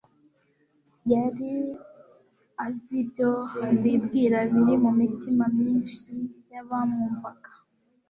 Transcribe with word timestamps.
Yari 1.13 1.51
azi 2.65 2.93
ibyo 3.03 3.29
bibwira 3.81 4.37
biri 4.51 4.75
mu 4.83 4.91
mitima 4.99 5.43
myinshi 5.57 6.09
y'abamwumvaga, 6.51 7.51